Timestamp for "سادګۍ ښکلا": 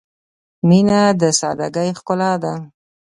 1.39-2.31